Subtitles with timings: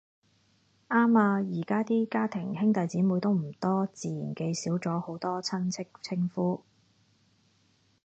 [0.89, 6.63] 啱呀，而家啲家庭兄弟姊妹都唔多，自然記少咗好多親戚稱呼